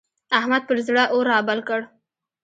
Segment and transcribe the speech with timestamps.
[0.39, 1.79] احمد پر زړه اور رابل کړ.